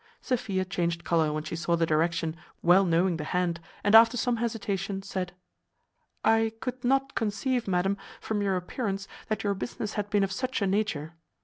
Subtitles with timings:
[0.19, 4.37] Sophia changed colour when she saw the direction, well knowing the hand, and after some
[4.37, 5.31] hesitation, said
[6.25, 10.59] "I could not conceive, madam, from your appearance, that your business had been of such
[10.59, 11.13] a nature.